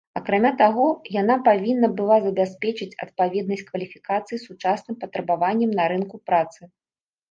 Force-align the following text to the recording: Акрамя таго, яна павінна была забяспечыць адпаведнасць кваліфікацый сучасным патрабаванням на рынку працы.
Акрамя 0.19 0.51
таго, 0.61 0.85
яна 1.21 1.35
павінна 1.49 1.89
была 1.99 2.17
забяспечыць 2.25 2.89
адпаведнасць 3.07 3.65
кваліфікацый 3.71 4.45
сучасным 4.49 4.95
патрабаванням 5.07 5.71
на 5.83 5.91
рынку 5.97 6.27
працы. 6.31 6.61